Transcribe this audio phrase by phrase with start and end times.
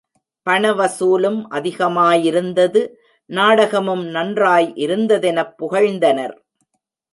[0.47, 2.81] பண வசூலும் அதிகமாயிருந்தது
[3.29, 6.35] நாடகமும் நன்றாய் இருந்ததெனப் புகழ்ந்தனர்.